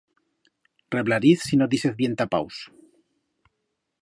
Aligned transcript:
Reblariz 0.95 1.43
si 1.49 1.55
no 1.61 1.67
dísez 1.75 1.95
bien 2.01 2.15
tapaus. 2.23 2.67